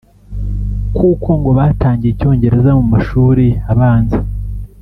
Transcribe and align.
kuko 0.97 1.29
ngo 1.39 1.49
batangiye 1.59 2.11
icyongereza 2.13 2.69
mu 2.79 2.85
mashuri 2.93 3.45
abanza 3.71 4.19